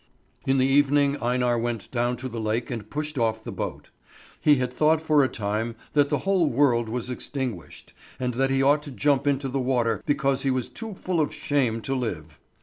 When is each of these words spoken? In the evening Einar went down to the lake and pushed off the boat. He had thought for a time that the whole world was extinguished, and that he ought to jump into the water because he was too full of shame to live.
In 0.47 0.57
the 0.57 0.65
evening 0.65 1.21
Einar 1.21 1.59
went 1.59 1.91
down 1.91 2.17
to 2.17 2.27
the 2.27 2.39
lake 2.39 2.71
and 2.71 2.89
pushed 2.89 3.19
off 3.19 3.43
the 3.43 3.51
boat. 3.51 3.91
He 4.39 4.55
had 4.55 4.73
thought 4.73 4.99
for 4.99 5.23
a 5.23 5.27
time 5.29 5.75
that 5.93 6.09
the 6.09 6.17
whole 6.25 6.47
world 6.47 6.89
was 6.89 7.11
extinguished, 7.11 7.93
and 8.19 8.33
that 8.33 8.49
he 8.49 8.63
ought 8.63 8.81
to 8.81 8.91
jump 8.91 9.27
into 9.27 9.47
the 9.47 9.59
water 9.59 10.01
because 10.07 10.41
he 10.41 10.49
was 10.49 10.69
too 10.69 10.95
full 10.95 11.21
of 11.21 11.31
shame 11.31 11.81
to 11.81 11.93
live. 11.93 12.39